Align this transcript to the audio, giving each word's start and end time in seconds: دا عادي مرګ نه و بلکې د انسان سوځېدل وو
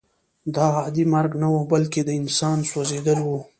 دا 0.55 0.65
عادي 0.77 1.03
مرګ 1.13 1.31
نه 1.41 1.47
و 1.53 1.57
بلکې 1.71 2.01
د 2.05 2.09
انسان 2.21 2.57
سوځېدل 2.69 3.19
وو 3.23 3.39